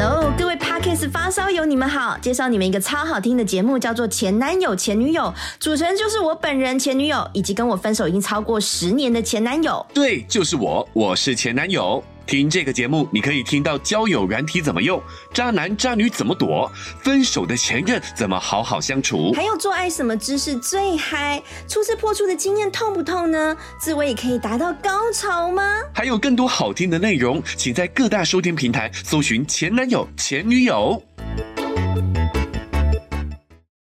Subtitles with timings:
[0.00, 2.16] Hello，各位 parkas 发烧友，你们好！
[2.18, 5.22] 介绍你们一个超好听的节目，叫做《前男友前女友》，
[5.58, 9.84] 主持人就是我本人前女友，以及跟我分手已经超过十年的前男友。
[9.92, 12.00] 对，就是我，我是前男友。
[12.28, 15.02] 听这个节目，你可以听到交友软体怎么用，
[15.32, 16.70] 渣男渣女怎么躲，
[17.02, 23.56] 分手的前任怎么好好相处，还有做爱什么姿势最嗨，初次破处的经验痛不痛呢？
[23.80, 25.62] 自慰也可以达到高潮吗？
[25.94, 31.02] 还有更多好听的内容，请在各大收听平台搜寻前男友前女友。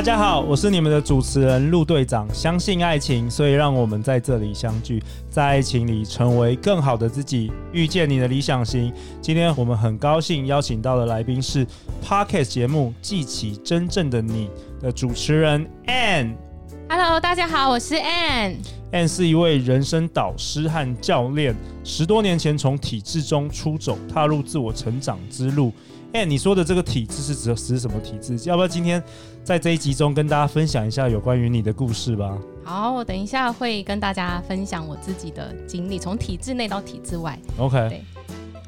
[0.00, 2.26] 大家好，我是你们的主持人陆队长。
[2.32, 8.90] 相信爱情，所以让我们在这里相聚，在爱情里成为更好的自己，遇见你的理想型。
[9.20, 11.66] 今天我们很高兴邀请到的来宾是
[12.02, 14.48] Podcast 节目《记起真正的你》
[14.82, 16.49] 的主持人 Ann。
[16.92, 18.56] Hello，大家好，我是 Ann。
[18.90, 25.72] Ann 是一位人生导师和教练，十多年前从体制中出走，踏入自我成长之路。
[26.12, 28.36] Ann，，你说的这个体制是指指什么体制？
[28.48, 29.00] 要不要今天
[29.44, 32.36] 在这一集中跟大家分享一下有关于你的故事吧？
[32.64, 37.38] 好，我等一下会跟大家分享我自己的经历，从体制内到体制外。
[37.56, 38.02] OK，对。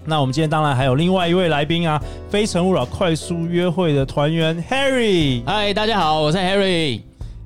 [0.04, 2.00] 那我们今天当然还有另外一位来宾啊，
[2.30, 5.42] 非诚勿扰快速约会的团员 Harry。
[5.44, 7.00] 嗨，大家好，我是 Harry。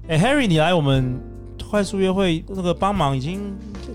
[0.09, 1.21] 哎，Harry，你来我们
[1.69, 3.41] 快速约会那个帮忙已经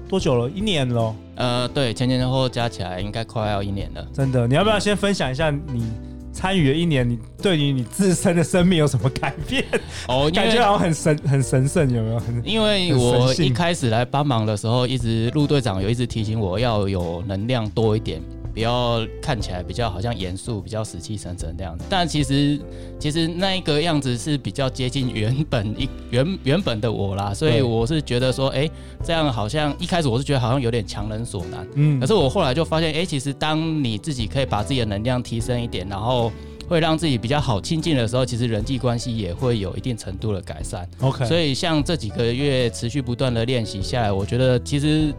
[0.10, 0.50] 多久了？
[0.50, 1.16] 一年了。
[1.36, 4.06] 呃，对，前前后后加起来应该快要一年了。
[4.14, 5.86] 真的，你要不要先分享一下你
[6.34, 9.64] 参与了一年，你对于你自身的生命有什么改变？
[10.10, 12.20] 哦，感觉好像很神，很神圣，有没有？
[12.20, 18.22] 很因为我一开始来帮忙的时候，一直陆队长有一直提醒我要有能量多一点。
[18.54, 22.60] 不要看起来比较好像严肃、比较死气沉沉那样子，但其实
[23.00, 28.72] 其实那一个样子是比较接近原本一原原本的我啦，所以我是觉得说，哎、欸，
[29.04, 36.32] 这样好像一开始我是觉得好像有点强人所难，嗯，可是我后来就发现，哎、欸，其实当你自己可以把自己的能量提升一点，然后
[36.68, 40.88] 会让自己比较好亲近的时候，其实人际关系也会有一定程度的改善。
[41.00, 45.14] OK，所以像这几个月持续不断的练习下来，我觉得其实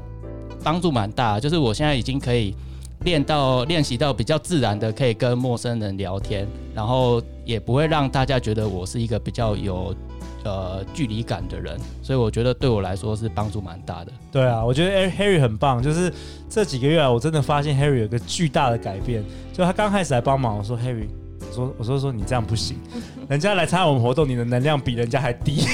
[0.62, 2.54] 帮助蛮大，就是我现在已经可以。
[3.04, 9.94] 练到练习到比较自然的，可以跟陌生人聊天，然后也不会让大家觉得我是一个比较有
[10.44, 14.12] 呃距离感的人，所以我觉得对我来说是帮助蛮大的。
[14.30, 16.12] 对啊，我觉得 Harry 很棒，就是
[16.48, 19.24] 这几个月来，我真的发现 Harry 有个巨大的改变。
[19.52, 21.06] 就他刚开始来帮忙，我说 Harry。
[21.50, 22.78] 我说：“我说说你这样不行，
[23.28, 25.66] 人家来参加我们活动，你的能量比人家还低。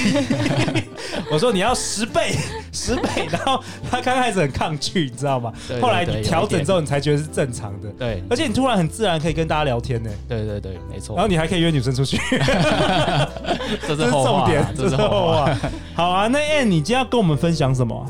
[1.31, 2.35] 我说你要十倍，
[2.71, 3.27] 十倍。
[3.31, 5.51] 然后他刚开始很抗拒，你知道吗？
[5.67, 7.89] 对对对，后来你调整之后，你才觉得是正常的。
[7.97, 10.09] 对，而且你突然很自然可以跟大家聊天呢。
[10.27, 11.15] 对对对，没错。
[11.15, 12.17] 然后你还可以约女生出去
[13.87, 15.57] 这是重点，这是后话。
[15.93, 18.05] 好啊，那 Ann，你今天要跟我们分享什么？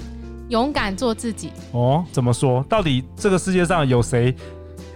[0.50, 1.52] 勇敢做自己。
[1.72, 2.66] 哦，怎么说？
[2.68, 4.36] 到底这个世界上有谁？”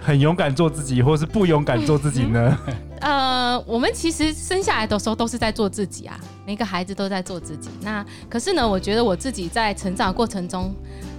[0.04, 2.58] 很勇敢做自己，或是不勇敢做自己呢？
[3.00, 7.70] 呃，我们其实生下来的时候都是在做自己啊，每个孩子都在做自己。
[7.82, 10.74] 那可是呢，我觉得我自己在成长过程中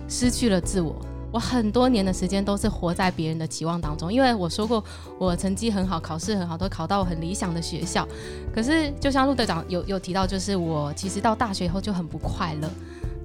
[0.08, 0.94] 失去了自我。
[1.32, 4.84] 我很多年的时间都是活在别人的期望当中，因为我说过
[5.18, 8.06] 我成绩很好，考试很好，都考到很理想的学校。
[8.54, 12.70] 可是就像陆队长有有提到，就是我其实到大学以后就很不快乐。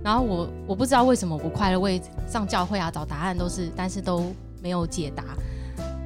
[0.03, 5.23] 然后我我不知道为什么不快乐，为上教会啊找答案都是，但是都没有解答。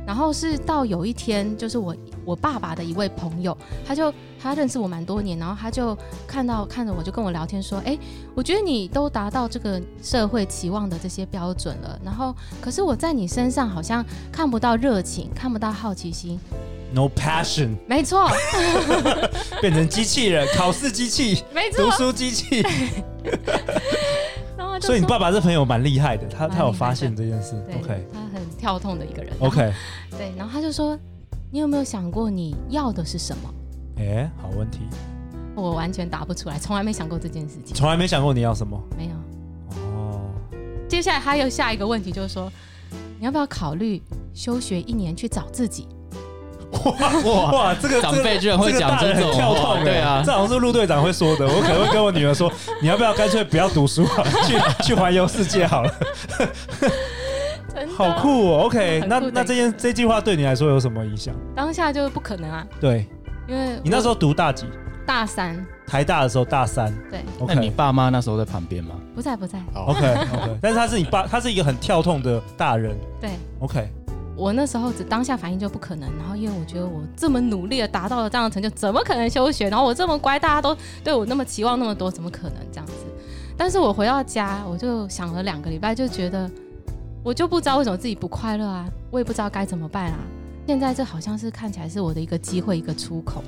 [0.06, 5.98] 然后是到有一天，就是我我爸爸的一位朋友，他就他认识我蛮多年，然后他就
[6.28, 7.98] 看到看着我就跟我聊天说，哎，
[8.36, 16.38] 我觉得你都达到这个社会期望的这些标准了，然后可是我在你身上好像看不到热情，看不到好奇心
[16.94, 18.30] ，no passion，没错，
[19.62, 22.62] 变成机器人，考试机器，没错，读书机器。
[24.82, 27.56] 所以你爸爸这朋友蛮厉害的，他他有发现这件事。
[27.80, 28.06] OK，
[28.64, 29.34] 跳痛的一个人。
[29.42, 29.74] OK，
[30.12, 30.98] 对，然后他就说
[31.52, 33.54] ：“你有没有想过你要的是什么？”
[34.00, 34.80] 哎，好问题。
[35.54, 37.76] 我完全答不出来，从来没想过这件事情。
[37.76, 38.82] 从来没想过你要什么？
[38.98, 39.12] 没有。
[39.82, 40.22] 哦。
[40.88, 42.50] 接下来还有下一个问题，就是说
[43.20, 44.02] ：“你要不要考虑
[44.34, 45.86] 休学一年去找自己？”
[46.86, 47.76] 哇哇！
[47.76, 51.46] 这个长辈居然会讲这种跳痛，对啊，这好像是陆队长会说的。
[51.46, 52.52] 我可能会跟我女儿说
[52.82, 55.94] ：“你要不要干脆不要读书啊，去去环游世界好了。”
[57.96, 61.34] 好酷哦！OK， 那那这件这句话对你来说有什么影响？
[61.56, 62.66] 当下就不可能啊。
[62.80, 63.08] 对，
[63.48, 64.66] 因为你那时候读大几？
[65.06, 66.94] 大三，台大的时候大三。
[67.12, 68.96] 对那你爸妈那时候在旁边吗？
[69.14, 69.60] 不在不在。
[69.74, 72.96] 好 OK OK， 但是他是你爸，他是一个很跳痛的大人。
[73.20, 73.90] 对 OK，
[74.38, 79.70] 我那时候只当下反应就不可能，然后因为我觉得我这么努力的达到了这样的成就，怎么可能休学？
[79.70, 82.94] 然后我这么乖，大家都对我那么期望那么多，怎么可能这样子？
[83.58, 86.50] 但是我回到家，我就想了两个礼拜，就觉得
[87.24, 90.20] 我就不知道为什么自己不快乐啊，我也不知道该怎么办啊。
[90.68, 93.42] 现在这好像是看起来是我的一个机会，一个出口。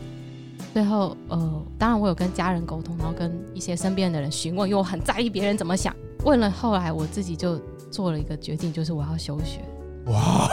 [0.74, 5.94] 最后，呃，当然我有跟家人沟通，然后跟一些身边的人询问，因为我很在意别人怎么想。
[6.24, 7.60] 问了后来，我自己就
[7.92, 9.60] 做了一个决定，就是我要休学。
[10.06, 10.48] 哇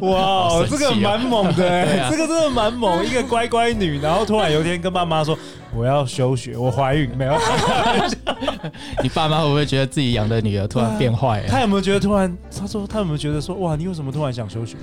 [0.00, 5.36] 哇，这个蛮猛的、欸， 啊、这个真的蛮猛，一个乖乖女，然后突然有一天跟爸妈说
[5.74, 7.34] 我要休学，我怀孕没有？
[9.02, 11.48] 你爸妈会不会觉得自己养的女儿突然变坏了？
[11.48, 12.36] 他有没有觉得突然？
[12.58, 14.76] 他说他有没有觉得说哇，你为什么突然想休学？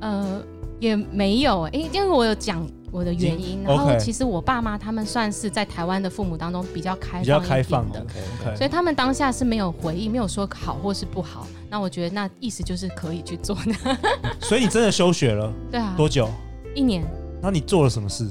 [0.00, 0.42] 呃，
[0.80, 8.56] 也没有哎、欸，因为我有讲我的原因，然后其实我爸妈他们算是在台湾的父母当中比较开放、比较开放的，okay, okay.
[8.56, 11.46] 所以他们当下是没有回应，没有说好或是不好。
[11.70, 13.98] 那我觉得那意思就是可以去做的。
[14.40, 15.52] 所以你真的休学了？
[15.70, 15.94] 对啊。
[15.96, 16.30] 多久？
[16.74, 17.04] 一年。
[17.42, 18.26] 那你做了什么事？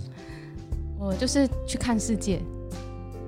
[0.99, 2.41] 我就是去看世界。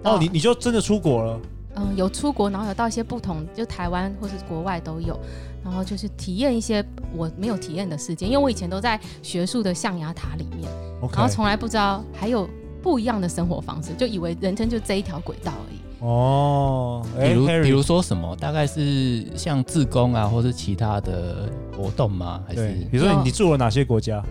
[0.04, 1.40] 哦，你你就真的出国了？
[1.76, 5.18] 嗯，有出国，然后有到一些不同，就台湾或是国外都有，
[5.64, 6.84] 然后就是体验一些
[7.16, 10.70] 我没有体验的世界，因为我以前都在学术的象牙塔里面
[11.02, 11.18] ，Okay.
[11.18, 12.50] 然后从来不知道还有
[12.82, 15.80] 不一样的生活方式，就以为人生就这一条轨道而已。
[16.02, 22.42] 哦，比如比如说什么，大概是像自工啊，或是其他的活动吗？
[22.48, 24.24] 还是比如说你，你住了哪些国家？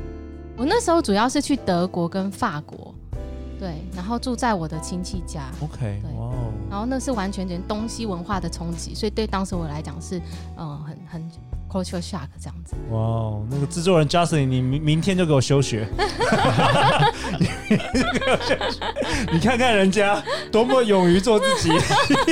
[0.57, 2.95] 我那时候主要是去德国跟法国，
[3.59, 5.51] 对，然后住在我的亲戚家。
[5.61, 6.35] OK，对，哇哦，
[6.71, 10.21] 然后那是完全全东西文化的冲击，所以对当时我来讲是，
[10.57, 11.31] 嗯，很很。
[11.71, 15.87] Culture shock 这样子，哇哦，那个制作人 Justin，你明明天就给我休学，
[19.31, 21.69] 你看看人家多么勇于做自己。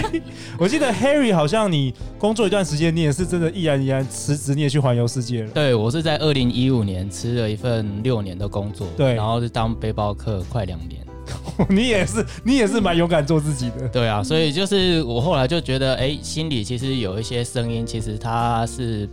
[0.59, 5.51] 我记得 Harry 好像你工作一段时间，你也是真的毅然毅然辞职，你也去环游世界了。
[5.51, 11.06] 对，我是在二零一五年辞了一份六年的工作，对，然后就当背包客快两年。
[11.69, 13.89] 你也是，你也是蛮勇敢做自己的。
[13.93, 19.09] 对啊，所以就是我后来就觉得，哎，心里其实有一些声音，其实它是，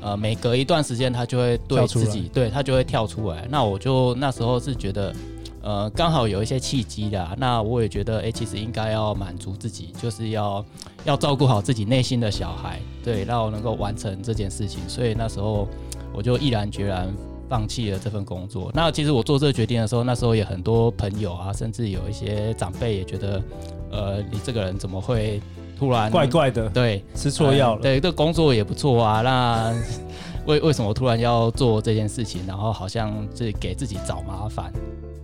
[0.00, 3.46] 呃，每隔一段时间它就会对自己，对它就会跳出来。
[3.50, 5.14] 那我就那时候是觉得，
[5.62, 7.28] 呃，刚好有一些契机的。
[7.36, 10.64] 那我也觉得，哎，其实应该要满足自己，就是要
[11.04, 14.80] 要照顾好自己内心的小孩，对，让我能够完成这件事情。
[14.88, 15.68] 所以那时候
[16.14, 17.12] 我就毅然决然。
[17.50, 18.70] 放弃了这份工作。
[18.72, 23.42] 那其实我做这个决定的时候，那时候也很多朋友啊，甚至有一些长辈也觉得，
[23.90, 25.42] 呃，你这个人怎么会
[25.76, 26.68] 突然怪怪的？
[26.68, 27.76] 对，吃错药了。
[27.78, 29.20] 呃、对，这个工作也不错啊。
[29.20, 29.74] 那
[30.46, 32.46] 为为什么突然要做这件事情？
[32.46, 34.72] 然后好像是给自己找麻烦。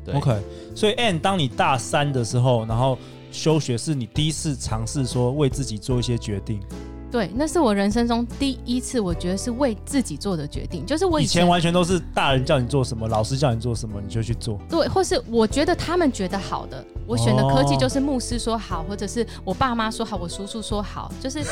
[0.05, 0.37] 对，OK。
[0.75, 2.99] 所以，Ann，当你大三的时候，然后
[3.31, 6.61] 休学，是你第一次尝试说为自己做一些决定。
[7.10, 10.84] 对，那是我人生中第一次，我觉得是为自己做的决定。
[10.84, 14.58] 就是我以前，完全都是大人叫你做什么，老师叫你做什么，你就去做。
[14.68, 21.44] 对，或是我觉得他们觉得好的，我选的科技就是牧师说好，或者是我爸妈说好，我叔叔说好，就是。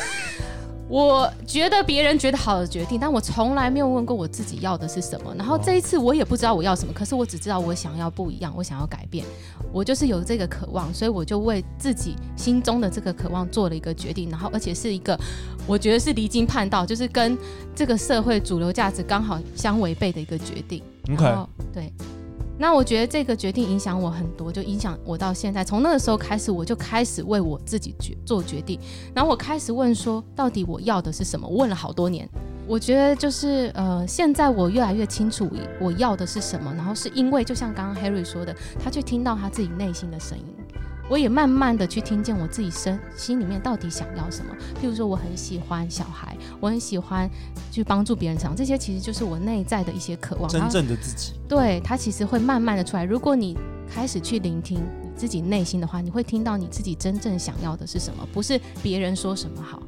[0.87, 5.33] 我觉得别人觉得好的决定，但我从来没有问过我自己要的是什么。
[5.35, 9.25] 然后这一次我也不知道我要什么，可是我只知道我想要不一样，我想要改变，
[9.73, 14.29] 我就是有这个渴望，所以我就为自己心中的这个渴望做了一个决定。
[14.29, 15.19] 然后而且是一个
[15.65, 17.35] 我觉得是离经叛道，就是跟
[17.73, 20.83] 这个社会主流价值刚好相违背的一个决定。
[21.11, 21.35] OK，
[21.73, 21.91] 对。
[22.57, 25.63] 那我觉得这个决定影响我很多，就影响我到现在。
[25.63, 28.79] 从那个时候开始，我就开始为我自己决做决定。
[29.13, 31.47] 然后我开始问说，到底我要的是什么？
[31.47, 32.29] 问了好多年。
[32.67, 35.47] 我觉得就是呃，现在我越来越清楚
[35.79, 36.73] 我要的是什么。
[36.73, 40.45] 然后是因为，就像刚刚 Harry 说的，他去听到他自己内心的声音。
[41.07, 44.55] 我也慢慢的去听见我自己身心里面到底想要什么。
[44.81, 47.29] 譬如说，我很喜欢小孩，我很喜欢
[47.71, 50.49] 去帮助别人成长，这些其实就是我内在的一些渴望。
[50.49, 51.33] 真正的自己。
[51.47, 53.03] 对，他其实会慢慢的出来。
[53.03, 53.55] 如果你
[53.87, 59.81] 开始去聆听你自己内心的话，你会听到你自己真正想要的是什么，不是别人说什么好。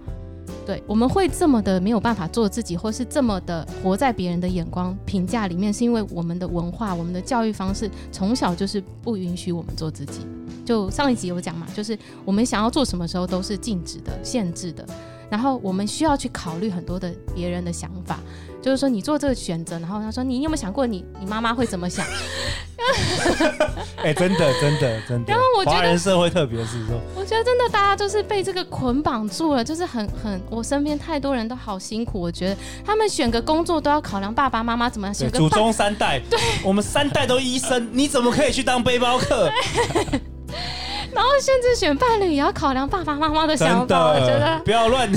[0.68, 10.20] 对，我们会这么的没有办法做自己，或是这么的活在别人的眼光评价里面，是因为我们的文化、我们的教育方式从小就是不允许我们做自己。
[10.68, 14.86] 就上一集有讲嘛，就是我们想要做什么时候都是禁止的、限制的，
[15.30, 18.20] 然后我们需要去考虑很多的别人的想法，
[18.62, 22.06] 就是说你做这个选择，然后他说你有没有想过你你妈妈会怎么想？
[23.98, 25.32] 哎、欸，真的，真的，真的。
[25.32, 32.20] 然后我觉得华人社会特别是说，我觉得真的大家就是被这个捆绑住了，就是很很，我身边太多人都好辛苦。
[32.20, 39.50] 我觉得他们选个工作都要考量爸爸妈妈怎么样选个祖宗三代， 对，我们三代都医生，你怎么可以去当背包客？
[41.18, 45.12] 然后甚至选伴侣也要考量爸爸妈妈的想法，我觉得不要乱。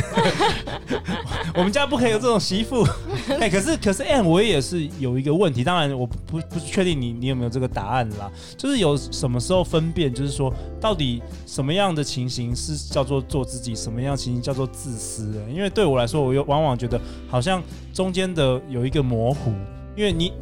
[1.55, 2.83] 我们家不可以有这种媳妇。
[3.29, 5.63] 哎、欸，可是可是，哎，我也是有一个问题。
[5.63, 8.31] 当然，我不不确定你你有没有这个答案啦。
[8.57, 15.31] 就是有什么时候分辨，就是说到底什么样的情形是叫做做自己，什么样的情形叫做自私？
[15.53, 19.53] 因为对我来说，我又往往觉得好像中间的有一个模糊。
[19.95, 20.33] 因为你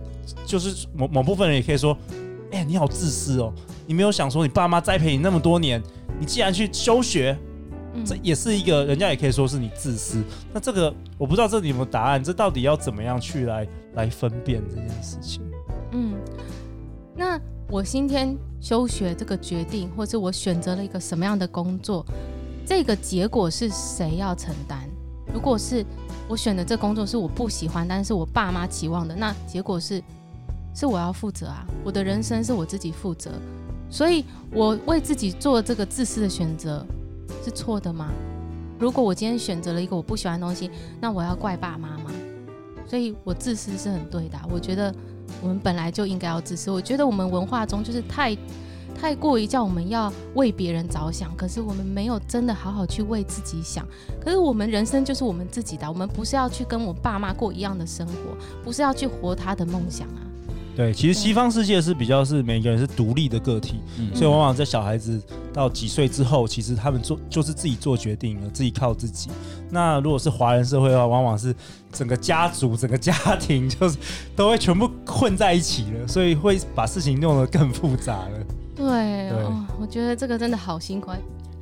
[0.47, 1.99] 就是某某部分人也可以说，
[2.53, 3.53] 哎、欸，你好自私哦。
[3.89, 5.83] 你没有想说，你爸妈栽培你那么多年，
[6.21, 7.35] 你既然去休学，
[7.95, 10.23] 嗯、这也是一个人家也可以说是你自私。
[10.53, 15.43] 那这个我不知道这里有没有答案，这到底要怎么样去来来分辨这件事情？
[15.93, 16.15] 嗯，
[17.17, 17.41] 那
[17.71, 22.05] 我今天休学这个决定，或是我选择了一个什么样的工作，
[22.67, 24.81] 这个结果是谁要承担？
[25.33, 25.83] 如果是
[26.29, 30.03] 我选的这工作是我不喜欢，但是我爸妈期望的，那结果是
[30.75, 33.31] 是我要负责啊，我的人生是我自己负责。
[33.91, 36.87] 所以，我为自己做这个自私的选择
[37.45, 38.11] 是错的吗？
[38.79, 42.11] 如果我今天选择了一个我不喜欢的东西，那我要怪爸妈吗？
[42.87, 44.39] 所以我自私是很对的。
[44.51, 44.95] 我觉得
[45.43, 46.71] 我们本来就应该要自私。
[46.71, 48.37] 我觉得我们文化中就是太
[48.95, 53.87] 太过于叫我们要为别人着想，可是我们没有真的好好去为自己想。
[54.21, 58.15] 可是我们人生就是我们自己的，我们不是要去跟我爸妈过一样的生活，
[58.63, 60.28] 不是要去活他的梦想啊。
[60.79, 65.21] 对，其实西方世界是比较是每个人是独立的个体，嗯、所以往往在小孩子
[65.53, 69.29] 到几岁之后，其实他们做就是自己做决定了，自己靠自己。
[69.71, 71.53] 那如果是华人社会的话，往往是
[71.91, 73.99] 整个家族、整个家庭就是
[74.37, 78.39] 都会全部混在一起了，所以会把事情弄得更复杂了。
[78.77, 81.11] 对，对哦，我觉得这个真的好辛苦。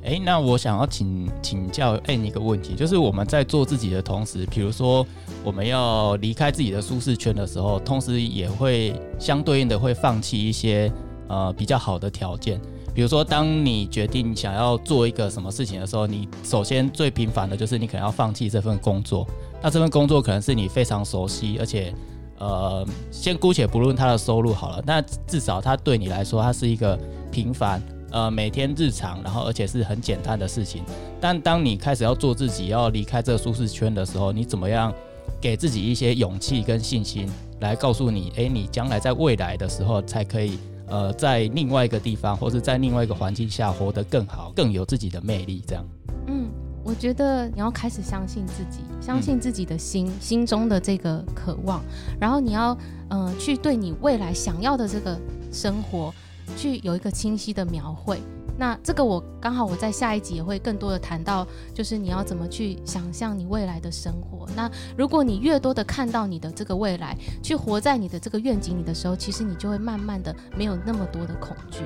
[0.03, 5.05] 哎，那我想要请请教另一个问题，就是我们在做自己的同时，比如说
[5.43, 10.89] 我们要离开自己的舒适圈的时候，同时也会相对应的会放弃一些
[11.27, 12.61] 呃比较好的条件。
[12.95, 19.27] 比如说，当你决定想要做一个什么事情的时候，你首先最频繁的就是你可能要放弃这份工作。
[19.61, 21.93] 那这份工作可能是你非常熟悉，而且
[22.39, 26.97] 呃，先姑且不论他的收入好了，那至少他对你来说，它是一个
[27.29, 27.81] 平凡。
[28.11, 30.83] 呃，每天日常，然后而且是很简单的事情。
[31.19, 34.93] 但当你开始要做自己，要离开这个舒适圈的时候，你怎么样
[35.41, 45.61] 给自己一些勇气跟信心，来告诉你，诶，你将来在未来的时候才可以，呃，在另外一个地方，或者在另外一个环境下活得更好，更有自己的魅力。
[45.67, 45.85] 这样。
[46.27, 46.47] 嗯，
[46.85, 51.83] 我觉得你要开始相信自己，相信自己的心，心中的这个渴望，
[52.19, 52.77] 然后你要，
[53.09, 55.19] 嗯、呃，去对你未来想要的这个
[55.51, 56.13] 生活。
[56.55, 58.21] 去有一个清晰的描绘，
[58.57, 64.47] 那这个我刚好我在下一集也会更多的谈到，就是你要怎么去想象你未来的生活。
[64.55, 71.81] 那如果你越多的看到你的这个未来，去活在你的这个愿景里的时候，其实你就会慢慢的没有那么多的恐惧，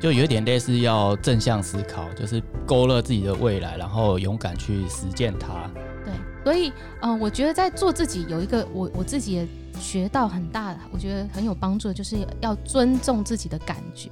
[0.00, 5.70] 就有点类似要正向思考，就是勾勒自己的未来，然后勇敢去实践它。
[6.04, 6.12] 对，
[6.42, 9.46] 所以嗯、呃，我觉得在做自己有一个我我自己也。
[9.80, 14.10] 学到很大的，我觉得很有帮助的，就是要尊重自己的感觉。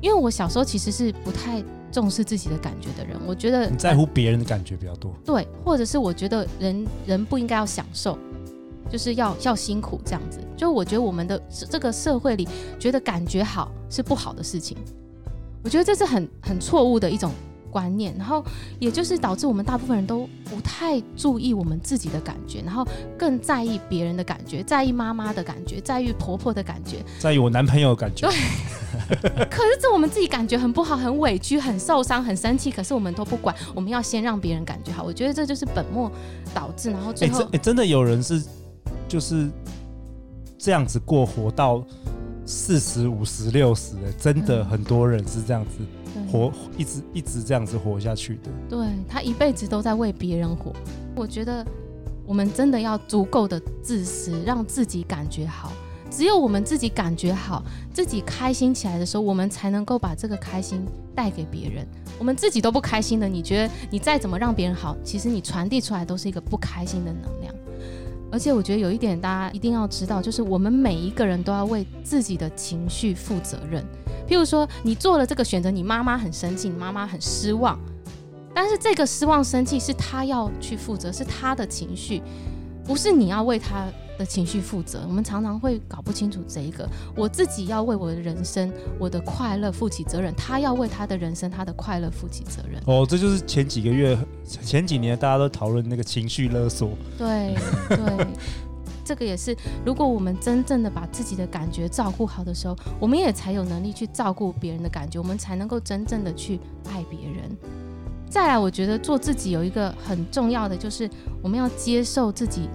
[0.00, 5.14] 因为我小时候其实是不太重视自己的感觉的人，我觉得你在乎别人的感觉比较多。
[5.24, 8.18] 对，或者是我觉得人人不应该要享受，
[8.90, 10.38] 就是要要辛苦这样子。
[10.56, 14.76] 就我觉得我们的这个社会里，觉得感觉好是不好的事情。
[15.62, 17.30] 我觉得这是很很错误的一种。
[17.70, 18.44] 观念，然后
[18.78, 22.86] 也就是导致我们大部分人都不太注意我们自己的感觉，然后
[23.18, 28.28] 更在意别人的感觉，在意妈妈的感觉，在意婆婆的感觉，在意我男朋友的感觉。
[28.28, 35.04] 对，可是这我们自己感觉很不好，很委屈，很受伤，很生气，可是我们都不管，我们要先让别人感觉好。
[35.04, 36.10] 我觉得这就是本末
[36.52, 38.42] 倒置，然后最后，哎，真的有人是
[39.08, 39.48] 就是
[40.58, 41.84] 这样子过活到
[42.44, 45.78] 四十五十六十，真的很多人是这样子。
[46.30, 50.72] 活一直一直这样子活下去的，对，他一辈子都在为别人活。
[51.16, 51.66] 我觉得
[52.24, 55.72] 我们真的要足够的自私，让自己感觉好。
[56.10, 60.84] 只有我们自己感觉好，自己开心起来的时候，我们才能够把这个开心
[61.14, 61.86] 带给别人。
[62.18, 67.54] 我们自己都不开心的，你觉得你再怎么让别人好，其实你传递出来都是一个不开心的能量。
[68.32, 73.84] 而且我觉得有一点大家一定要知道，就是我们每一个人都要为自己的情绪负责任。
[74.28, 77.78] 譬如说，你做了这个选择，你妈妈很生气，你妈妈很失望，
[78.54, 82.22] 但是这个失望、生气是她要去负责，是她的情绪，
[82.84, 83.86] 不是你要为她
[84.20, 85.02] 的情绪负责。
[85.08, 86.86] 我们常常会搞不清楚这一个，
[87.16, 92.80] 我自己要为我的人生、我的快乐负起责任，他要为他的人生、他的快乐负起责任。
[92.86, 96.90] 哦，这就是前几个月、前几年大家都讨论那个情绪勒索。
[97.16, 97.54] 对
[97.88, 98.26] 对，
[99.02, 106.60] 这个也是，如果我们真正的把自己的感觉照顾好的时候，我们也才有能力去照顾别人的感觉，我们才能够真正的去
[106.92, 107.50] 爱别人。
[108.28, 111.08] 再来，我觉得做自己有一个很重要的，就是
[111.42, 112.68] 我们要接受自己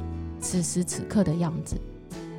[0.46, 1.76] 此时此刻的样子。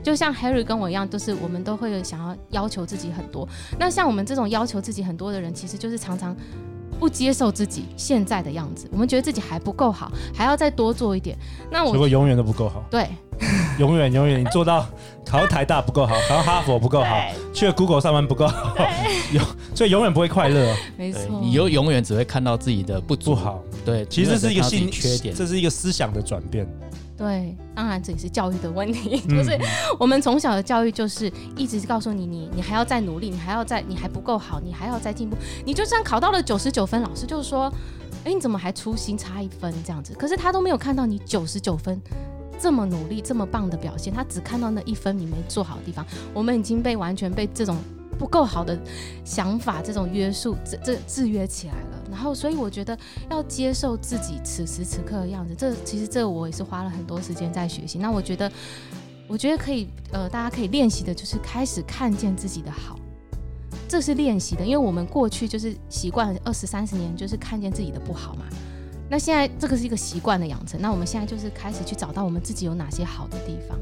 [0.01, 3.49] 就像 Harry 跟我一样，就是我们都会想要要求自己很多。
[3.77, 6.35] 那像我们这种要求自己很多的人，其实就是常常
[7.01, 8.89] 不接受自己现在的样子。
[8.93, 11.37] 我们觉得自己还不够好，还要再多做一点。
[11.73, 12.85] 那我如果永远都不够好。
[12.89, 13.09] 对。
[13.79, 14.87] 永远永远，你做到
[15.27, 17.21] 考到台大不够好，考到哈佛不够好，
[17.53, 18.75] 去了 Google 上班不够好，
[19.33, 19.45] 永
[19.75, 20.75] 所以永远不会快乐。
[20.97, 23.63] 没错，你又永远只会看到自己的不足不好。
[23.85, 26.67] 对，其实这是一个心缺点，这是一个思想的转变。
[27.17, 29.59] 对，当然这也是教育的问题， 就是
[29.99, 35.37] 我们从小的教育就是一直告诉你，你你还要再努力，你还要再，你还不够好，你还要再进步。
[35.65, 37.73] 你就算考到了九十九分，老师就说，
[38.25, 40.15] 哎，你怎么还粗心差一分这样子？
[40.15, 42.01] 可是他都没有看到你九十九分。
[42.59, 46.03] 这么努力，这么棒的表现，他只看到那一分你没做好的地方。
[46.33, 47.77] 我们已经被完全被这种
[48.19, 48.79] 不够好的
[49.27, 51.96] 想法、这种约束、这这制约起来了。
[52.11, 52.97] 然后，所以我觉得
[53.31, 57.99] 要接受自己此时此刻的样子，这其实这我也是花了很多时间在学习。
[57.99, 58.51] 那我觉得，
[59.27, 62.99] 我觉得可以，呃，大家可以练习的就是开始看见自己的好，
[63.89, 68.45] 这是练习的，因为我们过去就是习惯二十三十年，就是看见自己的不好嘛。
[69.09, 73.79] 那现在这个是一个习惯的养成，那我们现在就是开始去找到我们自己有哪些好的地方。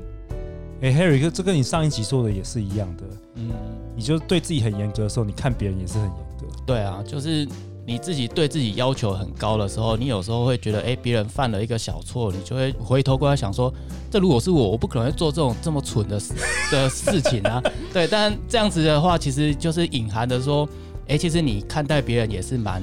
[0.82, 3.04] 哎、欸，Harry 哥，这跟你上一集说的也是一样的。
[3.36, 3.50] 嗯，
[3.96, 6.46] 你就对自己很严格的时候，你看别人也是很严格。
[6.66, 7.48] 对啊，就是
[7.86, 13.72] 你自己对自己要求很高的时候，你有时候会觉得，哎、欸，别人犯了一个小错，你就会回头过来想说，
[14.10, 16.32] 这如果是我，我不可能会做这种这么蠢的事
[16.72, 17.62] 的事情啊。
[17.92, 20.68] 对，但这样子的话，其实就是隐含的说，
[21.02, 22.82] 哎、欸，其实你看待别人也是蛮。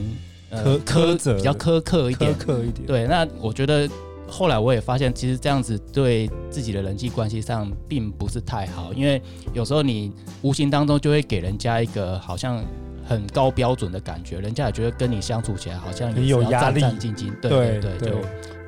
[0.51, 2.85] 苛苛责比较苛刻一点，苛刻一点。
[2.85, 3.89] 对，那我觉得
[4.27, 9.21] 后来我也发现，其实这样子对自己的人际关系上并不是太好，因为
[9.53, 12.61] 有时候你无形当中就会给人家一个好像
[13.11, 17.29] 很高标准的感觉，人家也觉得跟你相处起来好像也有压力，战战兢兢。
[17.41, 18.17] 对对对，对，就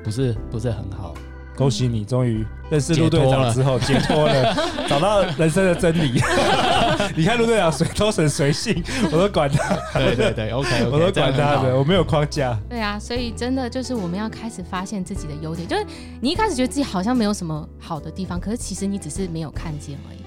[0.04, 1.14] 不是不是很好。
[1.56, 4.54] 恭喜你，终于认识陆队长之后解脱了，
[4.86, 6.20] 找到人生的真理。
[7.16, 9.76] 你看陆队长随都很随性， 我都管他。
[9.98, 12.58] 对对对，OK，, okay 我都管他的，我没有框架。
[12.68, 15.86] 对啊，所以真的就是我们要开始发现自己的优点，就是
[16.20, 20.23] 你一开始觉得自己好像没有什么好的地方，可是其实你只是没有看见而已。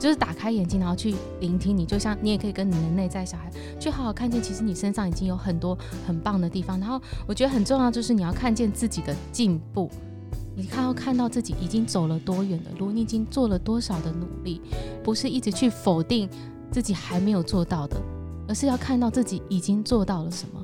[0.00, 6.80] 就是打开眼睛，然后去聆听你，就像你也可以跟你的内在小孩去好好看见，其实你身上已经有很多很棒的地方。
[6.80, 9.90] 然后我觉得很重要，就是你要看见自己的进步。
[10.56, 14.60] 你看要看到自己已经走了多远的路，你已经做了多少的努力，
[15.04, 16.28] 不是一直去否定
[16.70, 18.00] 自己还没有做到的，
[18.48, 20.60] 而是要看到自己已经做到了什么。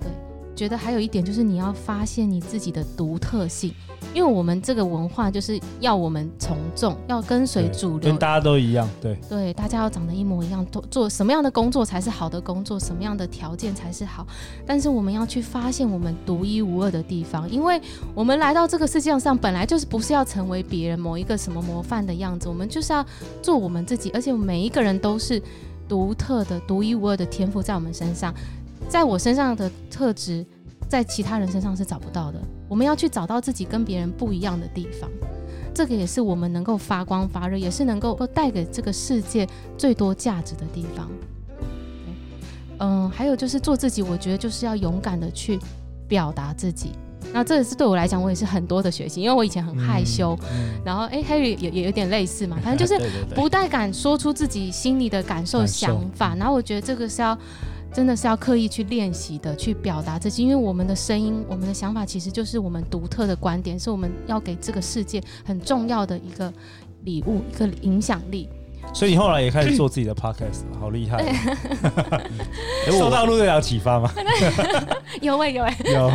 [0.00, 0.10] 对，
[0.54, 3.72] 觉得还有一点就是你要发现你自己的独特性。
[4.12, 14.26] 因为我们这个文化就是要我们从众，要跟随主流，跟大家都一样，对对，大家要长得一模一样，做做什么样的工作才是好的工作，什么样的条件才是好。
[14.66, 17.80] 但是我们要去发现我们独一无二的地方，因为
[18.14, 23.04] 我们来到这个世界上本来就是不是要成为别人某一个什么模范的样子，我们就是要
[23.40, 25.40] 做我们自己，而且每一个人都是
[25.88, 28.34] 独特的、独一无二的天赋在我们身上，
[28.88, 30.44] 在我身上的特质，
[30.90, 32.40] 在其他人身上是找不到的。
[32.68, 35.08] 我们要去找到自己跟别人不一样的地方，
[35.72, 39.48] 这个也是我们能够发光发热，也是能够带给这个世界
[39.78, 41.08] 最多价值的地方。
[42.80, 45.60] 嗯，还有就是做自己，我觉得就是要勇敢的去
[46.08, 46.90] 表达自己。
[47.32, 53.00] 那这也是对我来讲，我也是很多的学习，因为我以前很害羞，嗯嗯、然后哎，Harry 也也有点类似嘛， 反正就是
[53.32, 56.34] 不太敢说出自己心里的感受、想法。
[56.34, 57.38] 然后我觉得这个是要。
[57.92, 66.52] 真的是要刻意去练习的，去表达自己，因为我们的声音、我们的想法，其实就是我们独特的观点，是我们要给这个世界很重要的一个
[67.04, 68.48] 礼物，一个影响力。
[68.92, 71.22] 所以你后来也开始做自己的 podcast，好厉害！
[72.90, 74.10] 受到陆队长启发吗？
[75.20, 76.10] 有哎有哎有，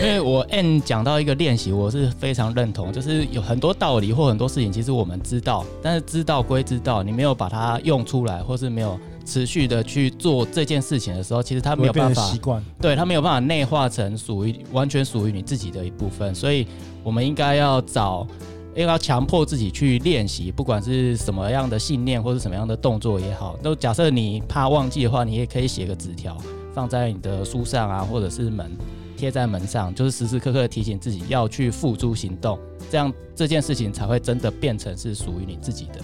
[0.00, 8.98] 因为我 N 讲到一个练习，我是非常认同，就是有很多道理或很多事情，其实我们知道，但是知道归知道，你没有把它用出来，或是没有。
[9.28, 16.34] 持续的去做这件事情的时候，其实他没有办法习惯，对他没有办法内化成属于完全属于你自己的一部分。
[16.34, 16.66] 所以，
[17.02, 18.26] 我们应该要找，
[18.74, 23.56] 要强迫自己去练习，不管是什么样的信念或是什么样的动作也好。
[23.62, 26.36] 都假设你怕忘记的话，你也可以写个纸条
[26.72, 28.70] 放在你的书上啊，或者是门。
[29.16, 32.56] 贴在门上，就是时时刻刻提醒自己要去付诸行动，
[32.88, 35.98] 这样这件事情才会真的变成是属于你自己的。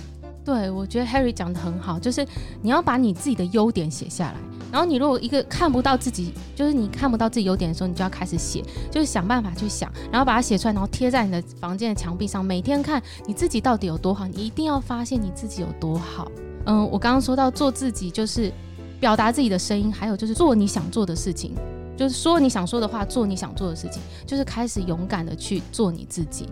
[0.45, 2.27] 对，我觉得 Harry 讲得很好，就是
[2.61, 4.35] 你要把你自己的优点写下来。
[4.71, 14.27] 然后你如果一个看不到自己，就是你看不到自己优点的时候，你就要开始写，就是想办法去想，然后把它写出来，然后贴在你的房间的墙壁上，每天看你自己到底有多好。
[14.27, 16.31] 你一定要发现你自己有多好。
[16.67, 18.53] 嗯，我刚刚说到做自己，就是
[19.01, 21.55] 表达自己的声音，还有就是做你想做的事情，
[21.97, 26.49] 就是说你想说的话，做你想做的事情，就是开始勇敢的去做你自己。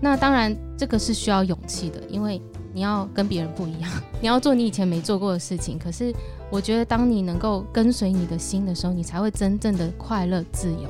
[0.00, 5.78] 那当然，这个是需要勇气的，因为你要跟别人不一样， 你要做你以前没做过的事情。
[5.78, 6.12] 可是，
[6.50, 10.88] 我觉得当你能够跟随你的心的时候，你才会真正的快乐自由。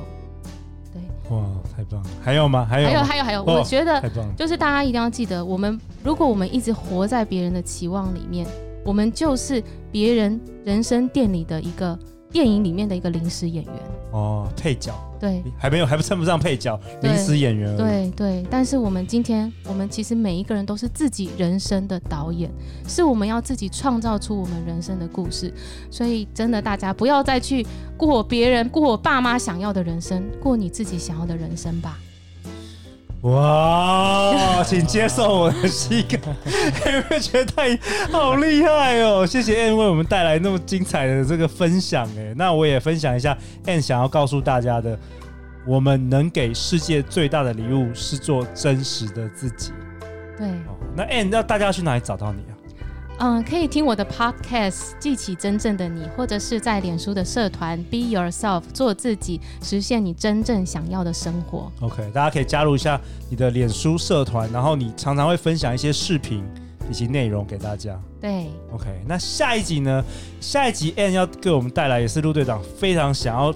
[0.93, 1.01] 对，
[1.35, 1.43] 哇，
[1.75, 2.09] 太棒了！
[2.21, 2.65] 还有吗？
[2.69, 3.43] 还有，还有，还有，还有。
[3.43, 8.47] 我觉得，太棒，就是大家一定要记得，我们如果我们一直活在别人的期望里面，
[8.85, 11.97] 我们就是别人人生店里的一个
[12.31, 13.73] 电影里面的一个临时演员。
[14.11, 14.93] 哦，配角。
[15.23, 17.77] 对，还没有，还不称不上配角，临时演员。
[17.77, 22.51] 对对，但是我们今天，我们其实每一个人都是自己人生的导演，
[22.85, 25.53] 是我们要自己创造出我们人生的故事。
[25.89, 31.97] 所以，真的，大家不要再去过别人、过我爸妈想要的人生，过你自己想要的人生吧。
[33.23, 36.19] 哇，请接受我的膝盖，
[36.91, 37.77] 有没有觉得太
[38.11, 39.25] 好厉害哦？
[39.25, 44.99] 谢谢 Ann 为我们带来那么精彩的这个分享哎，那我也分享一下 Ann 想要告诉大家的，
[45.65, 49.71] 我们能给世界最大的礼物是做真实的自己。
[50.37, 52.52] 对，哦那 Ann 那大家要去哪里找到你啊？
[53.19, 61.71] 嗯，可以听我的 podcast，记起真正的你，或者是在脸书的社团 Be Yourself，做自己，实现你真正想要的生活。
[61.79, 62.99] OK，大家可以加入一下
[63.29, 66.43] 你的脸书社团，然后你常常会分享一些视频
[66.89, 67.97] 以及内容给大家。
[68.19, 70.03] 对，OK，那下一集呢？
[70.41, 73.53] 下一集 Ann 要给我们带来也是陆队长非常想要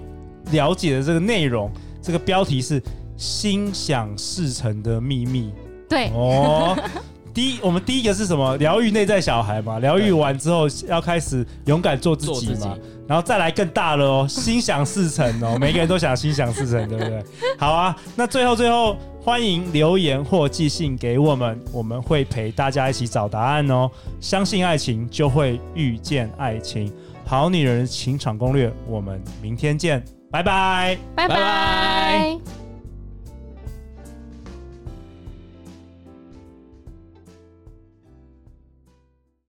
[0.52, 2.82] 了解的这个内容，这个标题是
[3.18, 5.52] “心想事成的秘密”。
[5.90, 6.74] 对，哦。
[7.38, 8.56] 第一，我们第一个是什么？
[8.56, 9.78] 疗愈内在小孩嘛。
[9.78, 12.76] 疗愈完之后，要开始勇敢做自己嘛。
[13.06, 15.56] 然后再来更大了哦，心想事成哦。
[15.60, 17.22] 每个人都想心想事成，对不对？
[17.56, 23.88] 好啊，那最后最后，欢迎留言或寄信给我们，我们会陪大家一起找答案哦。
[24.20, 26.92] 相信爱情，就会遇见爱情。
[27.24, 32.57] 好女人情场攻略，我们明天见，拜拜，拜拜。